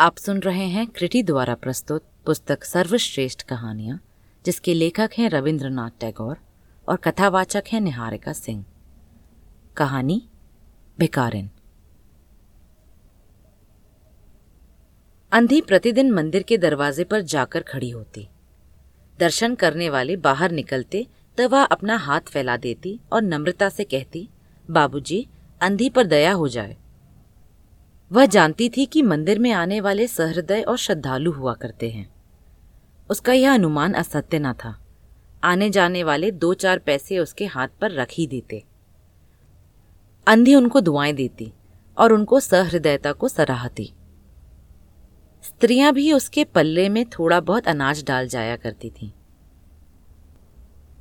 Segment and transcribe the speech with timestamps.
[0.00, 3.98] आप सुन रहे हैं क्रिटी द्वारा प्रस्तुत पुस्तक सर्वश्रेष्ठ कहानियाँ,
[4.44, 6.36] जिसके लेखक हैं रविंद्रनाथ टैगोर
[6.88, 8.64] और कथावाचक हैं निहारिका सिंह।
[9.76, 10.22] कहानी
[10.98, 11.50] भिकारिन
[15.32, 18.28] अंधी प्रतिदिन मंदिर के दरवाजे पर जाकर खड़ी होती।
[19.18, 21.06] दर्शन करने वाले बाहर निकलते
[21.38, 24.28] तो वह अपना हाथ फैला देती और नम्रता से कहती,
[24.68, 25.26] बाबूजी,
[25.60, 26.76] अंधी पर दया हो जाए।
[28.12, 32.14] वह जानती थी कि मंदिर में आने वाले सहृदय और श्रद्धालु हुआ करते हैं।
[33.10, 34.86] उसका यह अनुमान असत्य न था।
[35.44, 38.64] आने जाने वाले दो चार पैसे उसके हाथ पर रख ही देते।
[40.26, 41.52] अंधी उनको दुआएँ देती
[41.98, 43.92] और उनको सहृदयता को सराहती।
[45.42, 49.10] स्त्रियाँ भी उसके पल्ले में थोड़ा बहुत अनाज डाल जाया करती थीं।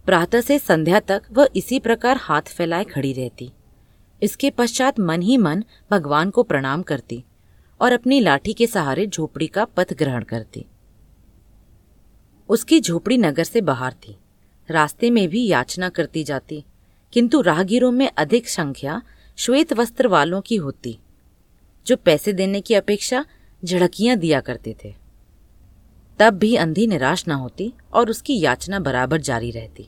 [0.05, 3.51] प्रातः से संध्या तक वह इसी प्रकार हाथ फैलाए खड़ी रहती।
[4.23, 7.23] इसके पश्चात मन ही मन भगवान को प्रणाम करती
[7.81, 10.65] और अपनी लाठी के सहारे झोपड़ी का पथ ग्रहण करती।
[12.49, 14.17] उसकी झोपड़ी नगर से बाहर थी।
[14.69, 16.63] रास्ते में भी याचना करती जाती,
[17.13, 19.01] किंतु राहगीरों में अधिक संख्या
[19.37, 20.99] श्वेत वस्त्र वालों की होती,
[21.87, 23.25] जो पैसे देने की अपेक्षा
[23.65, 24.93] झड़कियाँ दिया करते थे।
[26.19, 29.87] तब भी अंधी निराश न होती और उसकी याचना बराबर जारी रहती।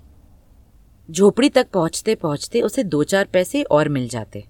[1.12, 4.46] झोपड़ी तक पहुँचते पहुँचते उसे दो चार पैसे और मिल जाते।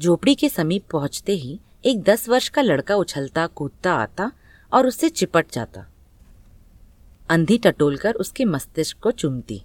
[0.00, 4.32] झोपड़ी के समीप पहुँचते ही एक दस वर्ष का लड़का उछलता, कूदता, आता
[4.72, 5.86] और उससे चिपट जाता।
[7.28, 9.62] अंधी टटोलकर उसके मस्तिष्क को चूमती।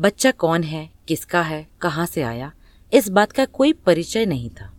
[0.00, 0.90] बच्चा कौन है?
[1.08, 1.68] किसका है?
[1.80, 2.52] कहाँ से आया?
[2.92, 4.72] इस बात का कोई परिचय नहीं था।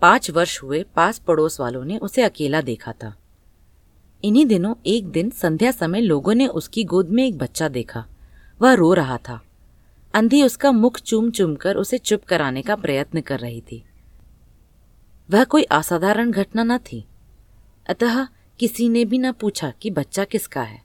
[0.00, 3.16] पाँच वर्ष हुए पास पड़ोस वालों ने उसे अकेला देखा था।
[4.24, 8.06] इन्हीं दिनों एक दिन संध्या समय लोगों ने उसकी गोद में एक बच्चा देखा।
[8.62, 9.44] वह रो रहा था।
[10.14, 13.84] अंधी उसका मुख चूम चूम कर उसे चुप कराने का प्रयत्न कर रही थी।
[15.30, 17.08] वह कोई असाधारण घटना न थी।
[17.88, 18.26] अतः
[18.58, 20.82] किसी ने भी न पूछा कि बच्चा किसका है।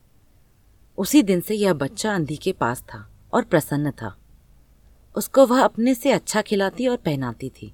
[0.97, 4.17] उसी दिन से यह बच्चा अंधी के पास था और प्रसन्न था।
[5.15, 7.73] उसको वह अपने से अच्छा खिलाती और पहनाती थी।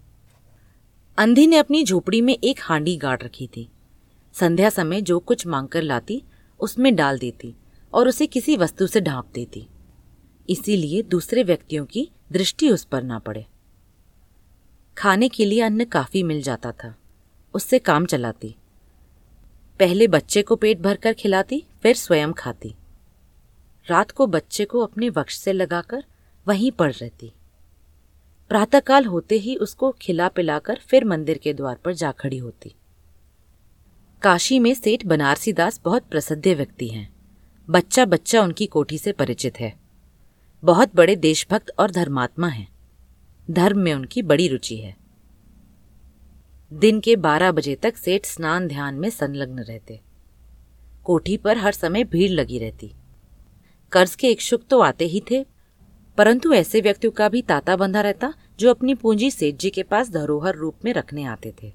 [1.18, 3.70] अंधी ने अपनी झोपड़ी में एक हांडी गाड़ रखी थी।
[4.34, 6.24] संध्या समय जो कुछ मांगकर लाती,
[6.59, 7.56] उसमें डाल देती
[7.94, 9.68] और उसे किसी वस्तु से ढांप देती।
[10.50, 13.46] इसीलिए दूसरे व्यक्तियों की दृष्टि उस पर ना पड़े।
[14.98, 16.96] खाने के लिए अन्न काफ़ी मिल जाता था।
[17.54, 18.56] उससे काम चलाती।
[19.80, 22.76] पहले बच्चे को पेट भरकर खिलाती, फिर स्वयं खाती।
[23.88, 26.04] रात को बच्चे को अपने वक्ष से लगाकर
[26.48, 27.34] वहीं पड़ रहती।
[28.50, 32.76] प्रातःकाल होते ही उसको खिला पिलाकर फिर मंदिर के द्वार पर जा खड़ी होती।
[34.22, 37.16] काशी में सेठ बनारसी दास बहुत प्रसिद्ध व्यक्ति हैं।
[37.70, 39.84] बच्चा बच्चा उनकी कोठी से परिचित है।
[40.66, 42.68] बहुत बड़े देशभक्त और धर्मात्मा हैं।
[43.52, 44.98] धर्म में उनकी बड़ी रुचि है।
[46.74, 50.02] दिन के बारह बजे तक सेठ स्नान ध्यान में संलग्न रहते।
[51.03, 52.92] कोठी पर हर समय भीड़ लगी रहती।
[53.92, 55.46] कर्ज के इच्छुक तो आते ही थे,
[56.18, 60.09] परंतु ऐसे व्यक्तियों का भी ताता बंधा रहता, जो अपनी पूंजी सेठ जी के पास
[60.09, 61.74] धरोहर रूप में रखने आते थे।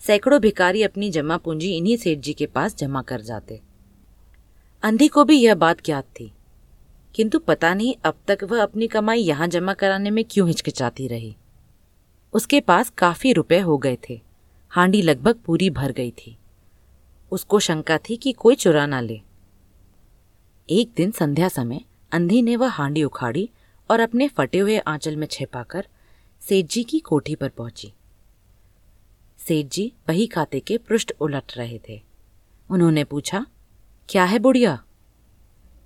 [0.00, 3.60] सैकड़ों भिकारी अपनी जमा पूंजी इन्हीं सेठ जी के पास जमा कर जाते।
[4.82, 6.32] अंधी को भी यह बात ज्ञात थी।
[7.14, 11.36] किंतु पता नहीं अब तक वह अपनी कमाई यहाँ जमा कराने में क्यों हिचकिचाती रही।
[12.32, 14.20] उसके पास काफ़ी रुपए हो गए थे।
[14.68, 16.38] हांडी लगभग पूरी भर गई थी।
[17.30, 19.20] उसको शंका थी कि कोई चुरा ना ले।
[20.70, 21.80] एक दिन संध्या समय
[22.12, 23.50] अंधी ने वह हांडी उखाड़ी
[23.90, 25.86] और अपने फटे हुए आंचल में छिपाकर
[26.40, 27.92] सेठ जी की कोठी पर पहुँची।
[29.38, 32.02] सेठ जी बही खाते के पृष्ठ उलट रहे थे।
[32.70, 33.46] उन्होंने पूछा,
[34.08, 34.84] क्या है बुढ़िया?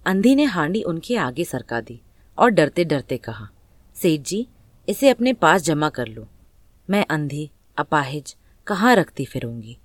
[0.09, 2.01] अंधी ने हांडी उनके आगे सरका दी
[2.39, 3.49] और डरते डरते कहा,
[3.97, 4.47] सेठ जी,
[4.89, 6.27] इसे अपने पास जमा कर लो।
[6.91, 8.37] मैं अंधी, अपाहिज,
[8.67, 9.79] कहाँ रखती फिरूँगी?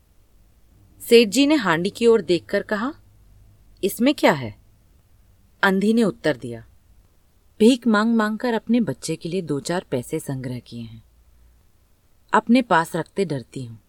[1.01, 2.93] सेठ जी ने हांडी की ओर देखकर कहा,
[3.83, 4.55] इसमें क्या है?
[5.63, 6.65] अंधी ने उत्तर दिया,
[7.59, 11.03] भीख मांग मांग कर अपने बच्चे के लिए दो चार पैसे संग्रह किए हैं।
[12.33, 13.79] अपने पास रखते डरती हूँ।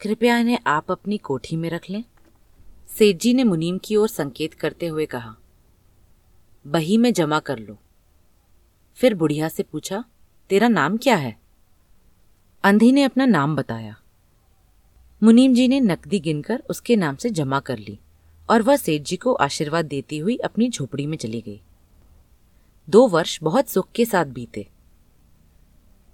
[0.00, 2.04] कृपया इन्हें आप अपनी कोठी में रख लें।
[2.88, 5.36] सेठ जी ने मुनीम की ओर संकेत करते हुए कहा
[6.66, 7.78] बही में जमा कर लो।
[8.94, 10.04] फिर बुढ़िया से पूछा,
[10.48, 11.36] तेरा नाम क्या है?
[12.64, 13.96] अंधी ने अपना नाम बताया।
[15.22, 17.98] मुनीम जी ने नकदी गिनकर उसके नाम से जमा कर ली
[18.50, 21.60] और वह सेठ जी को आशीर्वाद देती हुई अपनी झोपड़ी में चली गई।
[22.90, 24.68] दो वर्ष बहुत सुख के साथ बीते।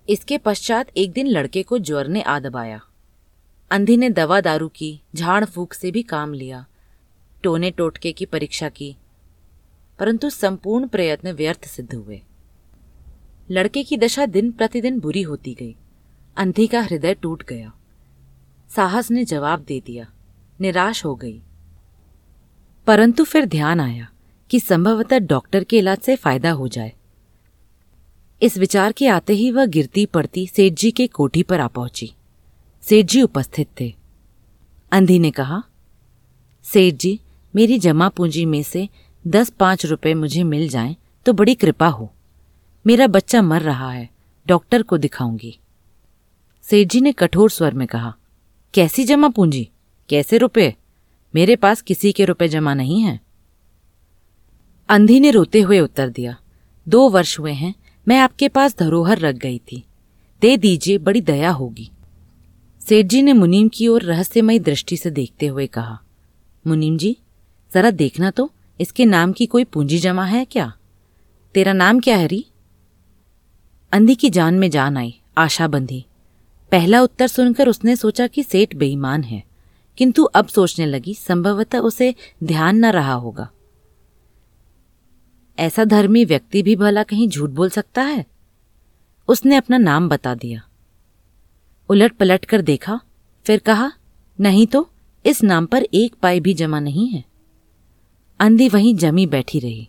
[0.08, 2.80] इसके पश्चात एक दिन लड़के को ज्वर ने आ दबाया
[3.70, 6.66] अंधी ने दवा दारू की, झाड़ फूक से भी काम लिया
[7.42, 8.96] टोने टोटके की परीक्षा की
[9.98, 12.22] परंतु संपूर्ण प्रयत्न व्यर्थ सिद्ध हुए।
[13.50, 15.76] लड़के की दशा दिन प्रतिदिन बुरी होती गई।
[16.36, 17.72] अंधी का हृदय टूट गया।
[18.76, 20.12] साहस ने जवाब दे दिया।
[20.60, 21.42] निराश हो गई।
[22.86, 24.08] परंतु फिर ध्यान आया
[24.50, 26.92] कि संभवतः डॉक्टर के इलाज से फ़ायदा हो जाए।
[28.42, 32.14] इस विचार के आते ही वह गिरती पड़ती सेठ जी के कोठी पर आ पहुँची।
[32.82, 33.94] सेठ जी उपस्थित थे।
[34.92, 35.62] अंधी ने कहा
[36.62, 37.20] सेठ जी
[37.56, 38.88] मेरी जमा पूंजी में से
[39.26, 42.12] दस पाँच रुपए मुझे मिल जाएँ तो बड़ी कृपा हो।
[42.86, 44.10] मेरा बच्चा मर रहा है,
[44.46, 45.58] डॉक्टर को दिखाऊँगी।
[46.62, 48.14] सेठ जी ने कठोर स्वर में कहा,
[48.74, 49.68] कैसी जमा पूंजी?
[50.08, 50.74] कैसे रुपए?
[51.34, 53.20] मेरे पास किसी के रुपए जमा नहीं है।
[54.88, 56.36] अंधी ने रोते हुए उत्तर दिया,
[56.88, 57.74] दो वर्ष हुए हैं,
[58.08, 59.84] मैं आपके पास धरोहर रख गई थी।
[60.40, 61.90] दे दीजिए, बड़ी दया होगी।
[62.88, 66.00] सेठ जी ने मुनीम की ओर रहस्यमयी दृष्टि से देखते हुए कहा,
[66.66, 67.16] मुनीम जी,
[67.74, 70.72] जरा देखना तो। इसके नाम की कोई पूंजी जमा है क्या?
[71.54, 72.46] तेरा नाम क्या है री?
[73.92, 76.06] अंधी की जान में जान आई, आशा बंधी।
[76.70, 79.44] पहला उत्तर सुनकर उसने सोचा कि सेठ बेईमान है,
[79.96, 82.14] किंतु अब सोचने लगी, संभवतः उसे
[82.44, 83.50] ध्यान न रहा होगा।
[85.58, 88.26] ऐसा धर्मी व्यक्ति भी भला कहीं झूठ बोल सकता है?
[89.28, 90.62] उसने अपना नाम बता दिया।
[91.88, 93.00] उलट पलट कर देखा,
[93.46, 93.92] फिर कहा,
[94.40, 94.90] नहीं तो
[95.26, 97.24] इस नाम पर एक पाई भी जमा नहीं है।
[98.40, 99.88] अंधी वहीं जमी बैठी रही।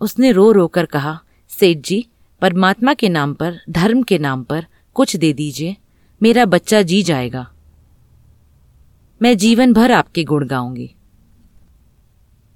[0.00, 2.06] उसने रो रो कर कहा, सेठ जी,
[2.40, 5.76] परमात्मा के नाम पर, धर्म के नाम पर कुछ दे दीजिए,
[6.22, 7.50] मेरा बच्चा जी जाएगा।
[9.22, 10.94] मैं जीवन भर आपके गुण गाऊँगी।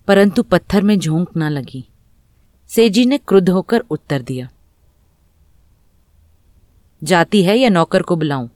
[0.06, 1.84] परंतु पत्थर में झोंक ना लगी।
[2.68, 4.48] सेजी ने क्रुद्ध होकर उत्तर दिया,
[7.02, 8.48] जाती है या नौकर को बुलाऊं?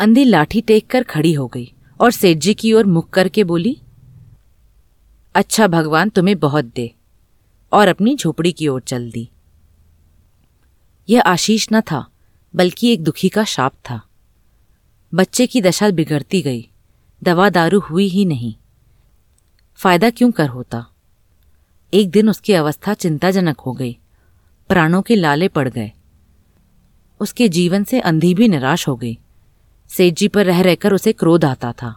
[0.00, 3.80] अंधी लाठी टेक कर खड़ी हो गई और सेठ जी की ओर मुख करके बोली
[5.36, 6.94] अच्छा भगवान तुम्हें बहुत दे,
[7.72, 9.28] और अपनी झोपड़ी की ओर चल दी।
[11.08, 12.04] यह आशीष न था,
[12.54, 14.00] बल्कि एक दुखी का शाप था।
[15.14, 16.68] बच्चे की दशा बिगड़ती गई
[17.22, 18.54] दवा दारू हुई ही नहीं।
[19.78, 20.84] फ़ायदा क्यों कर होता?
[21.92, 23.96] एक दिन उसकी अवस्था चिंताजनक हो गई,
[24.70, 25.92] प्राणों के लाले पड़ गए।
[27.20, 29.18] उसके जीवन से अंधी भी निराश हो गई,
[29.90, 31.94] सेठ जी पर रह रहकर उसे क्रोध आता था।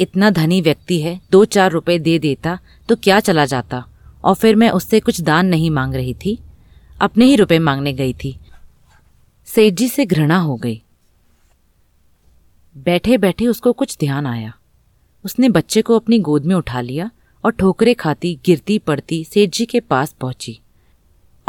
[0.00, 2.58] इतना धनी व्यक्ति है दो चार रुपए दे देता
[2.88, 3.84] तो क्या चला जाता?
[4.24, 6.38] और फिर मैं उससे कुछ दान नहीं मांग रही थी।
[7.00, 8.38] अपने ही रुपए मांगने गई थी।
[9.44, 10.82] सेठ जी से घृणा हो गई।
[12.76, 14.52] बैठे बैठे उसको कुछ ध्यान आया।
[15.24, 17.10] उसने बच्चे को अपनी गोद में उठा लिया
[17.44, 20.60] और ठोकरे खाती, गिरती पड़ती सेठ जी के पास पहुँची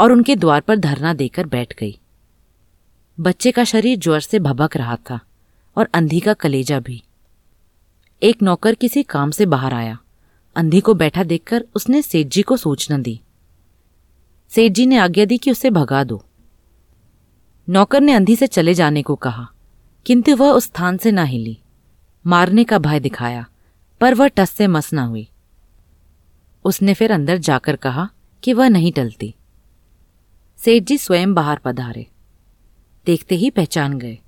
[0.00, 1.98] और उनके द्वार पर धरना देकर बैठ गई।
[3.20, 5.20] बच्चे का शरीर ज्वर से भबक रहा था
[5.76, 7.02] और अंधी का कलेजा भी।
[8.22, 9.98] एक नौकर किसी काम से बाहर आया।
[10.56, 13.20] अंधी को बैठा देखकर उसने सेठ जी को सूचना दी।
[14.48, 16.24] सेठ जी ने आज्ञा दी कि उसे भगा दो।
[17.68, 19.48] नौकर ने अंधी से चले जाने को कहा,
[20.06, 21.58] किंतु वह उस स्थान से ना हिली।
[22.26, 23.46] मारने का भय दिखाया,
[24.00, 25.28] पर वह टस से मस ना हुई।
[26.64, 28.10] उसने फिर अंदर जाकर कहा
[28.42, 29.34] कि वह नहीं टलती।
[30.58, 32.06] सेठ जी स्वयं बाहर पधारे।
[33.06, 34.18] देखते ही पहचान गए।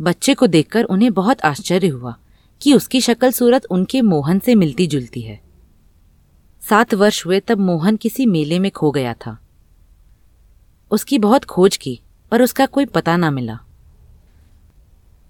[0.00, 2.16] बच्चे को देखकर उन्हें बहुत आश्चर्य हुआ।
[2.62, 5.40] कि उसकी शक्ल सूरत उनके मोहन से मिलती जुलती है।
[6.68, 9.38] सात वर्ष हुए तब मोहन किसी मेले में खो गया था।
[10.90, 12.00] उसकी बहुत खोज की,
[12.30, 13.58] पर उसका कोई पता ना मिला।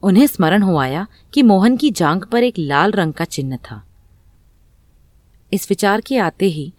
[0.02, 3.87] उन्हें स्मरण हो आया कि मोहन की जांग पर एक लाल रंग का चिन्ह था।
[5.52, 6.73] इस विचार के आते ही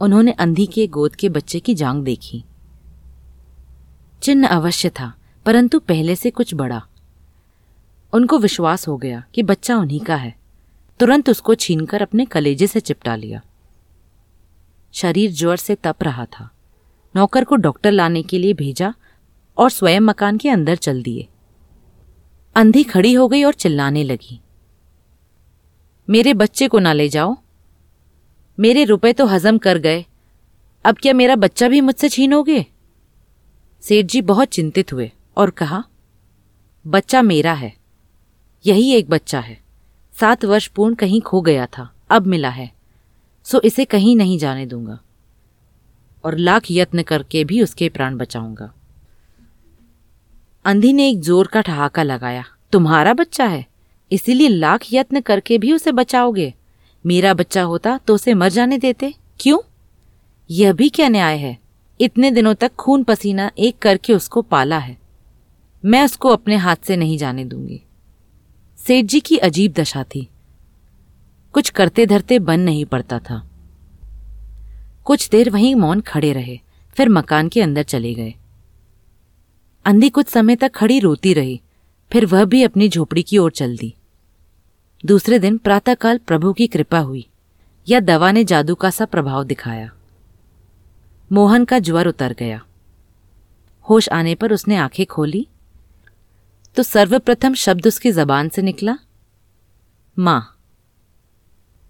[0.00, 2.44] उन्होंने अंधी के गोद के बच्चे की जांग देखी।
[4.22, 5.14] चिन्ह अवश्य था,
[5.46, 6.86] परंतु पहले से कुछ बड़ा।
[8.16, 10.36] उनको विश्वास हो गया कि बच्चा उन्हीं का है।
[11.00, 13.42] तुरंत उसको छीनकर अपने कलेजे से चिपटा लिया।
[14.92, 16.50] शरीर ज्वर से तप रहा था।
[17.16, 18.94] नौकर को डॉक्टर लाने के लिए भेजा
[19.58, 21.28] और स्वयं मकान के अंदर चल दिए।
[22.54, 24.40] अंधी खड़ी हो गई और चिल्लाने लगी।
[26.10, 27.36] मेरे बच्चे को ना ले जाओ।
[28.60, 30.06] मेरे रुपए तो हजम कर गए।
[30.84, 32.66] अब क्या मेरा बच्चा भी मुझसे छीनोगे?
[33.82, 35.84] सेठ जी बहुत चिंतित हुए और कहा,
[36.86, 37.75] बच्चा मेरा है।
[38.64, 39.60] यही एक बच्चा है।
[40.20, 42.72] सात वर्ष पूर्ण कहीं खो गया था, अब मिला है।
[43.44, 44.98] सो इसे कहीं नहीं जाने दूँगा।
[46.24, 48.72] और लाख यत्न करके भी उसके प्राण बचाऊँगा।
[50.64, 53.66] अंधी ने एक ज़ोर का ठहाका लगाया। तुम्हारा बच्चा है।
[54.12, 56.54] इसीलिए लाख यत्न करके भी उसे बचाओगे।
[57.06, 59.58] मेरा बच्चा होता तो उसे मर जाने देते। क्यों?
[60.50, 61.58] यह भी क्या न्याय है?
[62.00, 64.98] इतने दिनों तक खून पसीना एक करके उसको पाला है।
[65.84, 67.82] मैं उसको अपने हाथ से नहीं जाने दूँगी।
[68.86, 70.28] सेठ जी की अजीब दशा थी।
[71.52, 73.50] कुछ करते धरते बन नहीं पड़ता था।
[75.04, 76.60] कुछ देर वहीं मौन खड़े रहे,
[76.94, 78.34] फिर मकान के अंदर चले गए।
[79.84, 81.60] अंधी कुछ समय तक खड़ी रोती रही,
[82.12, 83.94] फिर वह भी अपनी झोपड़ी की ओर चल दी।
[85.06, 87.26] दूसरे दिन प्रातःकाल प्रभु की कृपा हुई,
[87.88, 89.90] या दवा ने जादू का सा प्रभाव दिखाया।
[91.32, 92.66] मोहन का ज्वर उतर गया।
[93.90, 95.46] होश आने पर उसने आँखें खोली
[96.76, 98.96] तो सर्वप्रथम शब्द उसकी जबान से निकला।
[100.18, 100.56] माँ,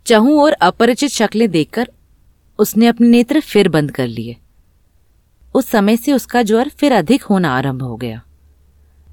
[0.07, 1.90] चहू और अपरिचित शक्लें देखकर
[2.59, 4.37] उसने अपने नेत्र फिर बंद कर लिए।
[5.55, 8.23] उस समय से उसका ज्वर फिर अधिक होना आरंभ हो गया।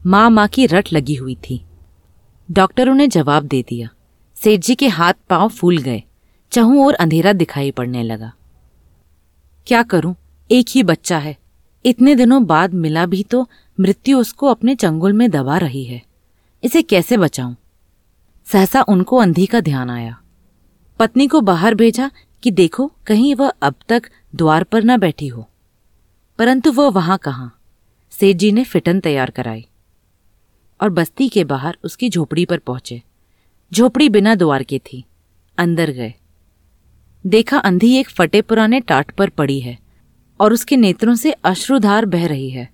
[0.05, 1.61] माँ माँ की रट लगी हुई थी।
[2.51, 3.89] डॉक्टरों ने जवाब दे दिया।
[4.35, 6.03] सेठ जी के हाथ पाँव फूल गए।
[6.51, 8.33] चहू और अंधेरा दिखाई पड़ने लगा।
[9.67, 10.15] क्या करूँ?
[10.51, 11.37] एक ही बच्चा है।
[11.85, 13.47] इतने दिनों बाद मिला भी तो
[13.79, 16.01] मृत्यु उसको अपने चंगुल में दबा रही है।
[16.63, 17.55] इसे कैसे बचाऊं?
[18.45, 20.21] सहसा उनको अंधी का ध्यान आया।
[20.99, 22.11] पत्नी को बाहर भेजा
[22.43, 24.03] कि देखो, कहीं वह अब तक
[24.35, 25.49] द्वार पर न बैठी हो।
[26.39, 27.51] परंतु वह वहाँ कहा?
[28.11, 29.67] सेठ जी ने फिटन तैयार कराई
[30.81, 33.01] और बस्ती के बाहर उसकी झोपड़ी पर पहुँचे।
[33.73, 35.05] झोपड़ी बिना द्वार के थी।
[35.57, 36.13] अंदर गए।
[37.25, 39.79] देखा अंधी एक फटे पुराने टाट पर पड़ी है
[40.39, 42.72] और उसके नेत्रों से अश्रुधार बह रही है।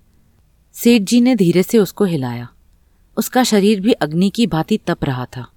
[0.82, 2.48] सेठ जी ने धीरे से उसको हिलाया।
[3.16, 5.48] उसका शरीर भी अग्नि की भांति तप रहा था।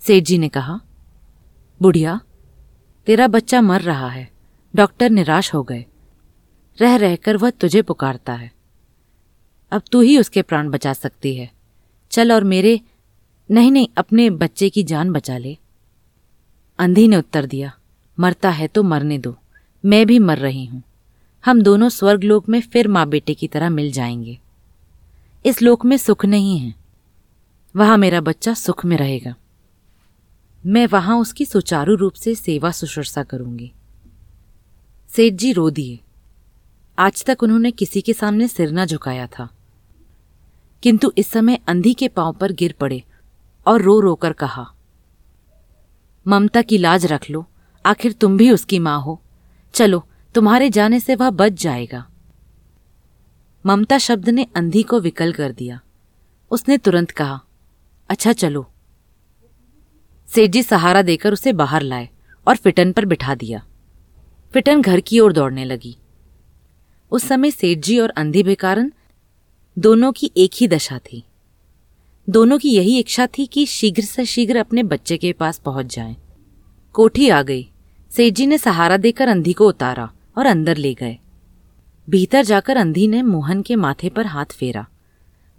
[0.00, 0.80] सेठ जी ने कहा,
[1.82, 2.20] बुढ़िया,
[3.06, 4.30] तेरा बच्चा मर रहा है।
[4.76, 5.86] डॉक्टर निराश हो गए।
[6.80, 8.52] रह रहकर वह तुझे पुकारता है।
[9.72, 11.50] अब तू ही उसके प्राण बचा सकती है।
[12.10, 12.80] चल और मेरे
[13.50, 15.58] नहीं नहीं अपने बच्चे की जान बचा ले।
[16.78, 17.72] अंधी ने उत्तर दिया,
[18.20, 19.36] मरता है तो मरने दो।
[19.84, 20.82] मैं भी मर रही हूँ।
[21.44, 24.38] हम दोनों स्वर्गलोक में फिर माँ बेटे की तरह मिल जाएँगे।
[25.46, 26.74] इस लोक में सुख नहीं है।
[27.76, 29.34] वहाँ मेरा बच्चा सुख में रहेगा।
[30.66, 33.72] मैं वहाँ उसकी सुचारू रूप से सेवा सुश्रूषा करूँगी।
[35.08, 36.00] सेठ जी रो दिए।
[36.98, 39.48] आज तक उन्होंने किसी के सामने सिर न झुकाया था।
[40.82, 43.02] किंतु इस समय अंधी के पाँव पर गिर पड़े
[43.66, 44.72] और रो रो कर कहा,
[46.26, 47.46] ममता की लाज रख लो।
[47.86, 49.20] आखिर तुम भी उसकी माँ हो।
[49.74, 52.08] चलो तुम्हारे जाने से वह बच जाएगा।
[53.66, 55.80] ममता शब्द ने अंधी को विकल कर दिया।
[56.50, 57.40] उसने तुरंत कहा
[58.08, 58.70] अच्छा चलो।
[60.28, 62.08] सेठ जी सहारा देकर उसे बाहर लाए
[62.46, 63.66] और फिटन पर बिठा दिया।
[64.52, 65.96] फिटन घर की ओर दौड़ने लगी।
[67.10, 68.92] उस समय सेठ जी और अंधी बेकारन
[69.78, 71.24] दोनों की एक ही दशा थी।
[72.28, 76.16] दोनों की यही इच्छा थी कि शीघ्र से शीघ्र अपने बच्चे के पास पहुँच जाएँ।
[76.92, 77.68] कोठी आ गई।
[78.10, 81.18] सेठ जी ने सहारा देकर अंधी को उतारा। और अंदर ले गए।
[82.10, 84.86] भीतर जाकर अंधी ने मोहन के माथे पर हाथ फेरा।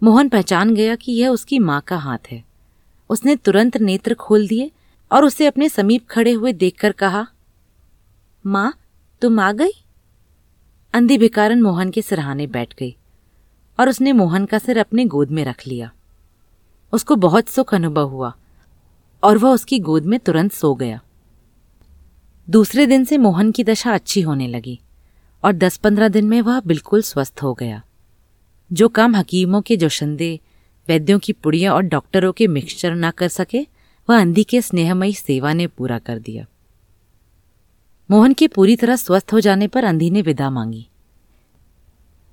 [0.03, 2.43] मोहन पहचान गया कि यह उसकी माँ का हाथ है।
[3.09, 4.71] उसने तुरंत नेत्र खोल दिए
[5.11, 7.27] और उसे अपने समीप खड़े हुए देखकर कहा,
[8.45, 8.73] माँ,
[9.21, 9.71] तुम आ गई?
[10.93, 12.95] अंधी भिकारन मोहन के सिरहाने बैठ गई
[13.79, 15.91] और उसने मोहन का सिर अपने गोद में रख लिया।
[16.93, 18.33] उसको बहुत सुख अनुभव हुआ
[19.23, 21.01] और वह उसकी गोद में तुरंत सो गया।
[22.49, 24.79] दूसरे दिन से मोहन की दशा अच्छी होने लगी
[25.43, 27.83] और दस पंद्रह दिन में वह बिल्कुल स्वस्थ हो गया।
[28.73, 30.39] जो काम हकीमों के जोशंदे,
[30.87, 33.67] वैद्यों की पुड़िया और डॉक्टरों के मिक्सचर ना कर सके,
[34.09, 36.45] वह अंधी के स्नेहमयी सेवा ने पूरा कर दिया।
[38.11, 40.87] मोहन के पूरी तरह स्वस्थ हो जाने पर अंधी ने विदा मांगी।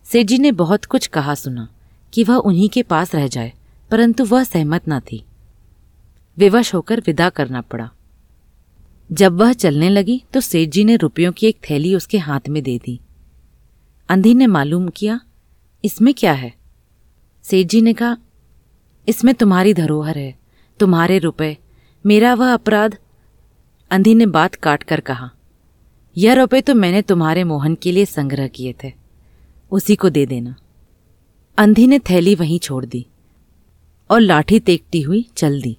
[0.05, 1.69] सेठ जी ने बहुत कुछ कहा सुना
[2.12, 3.52] कि वह उन्हीं के पास रह जाए,
[3.90, 5.25] परंतु वह सहमत न थी।
[6.38, 7.90] विवश होकर विदा करना पड़ा।
[9.11, 12.62] जब वह चलने लगी तो सेठ जी ने रुपयों की एक थैली उसके हाथ में
[12.62, 12.99] दे दी।
[14.09, 15.21] अंधी ने मालूम किया,
[15.85, 16.52] इसमें क्या है?
[17.45, 18.17] सेठ जी ने कहा,
[19.09, 20.35] इसमें तुम्हारी धरोहर है,
[20.81, 21.57] तुम्हारे रुपए,
[22.05, 22.97] मेरा वह अपराध।
[23.90, 25.31] अंधी ने बात काट कर कहा,
[26.17, 28.93] यह रुपए तो मैंने तुम्हारे मोहन के लिए संग्रह किए थे,
[29.73, 30.55] उसी को दे देना।
[31.59, 33.07] अंधी ने थैली वहीं छोड़ दी
[34.11, 35.76] और लाठी तेकती हुई चल दी।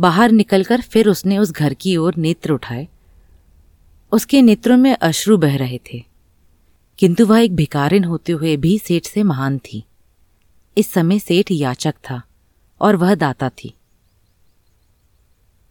[0.00, 2.88] बाहर निकलकर फिर उसने उस घर की ओर नेत्र उठाए।
[4.12, 6.04] उसके नेत्रों में अश्रु बह रहे थे।
[6.98, 9.84] किंतु वह एक भिकारिन होते हुए भी सेठ से महान थी।
[10.78, 12.22] इस समय सेठ याचक था
[12.80, 13.74] और वह दाता थी।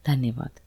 [0.08, 0.63] धन्यवाद।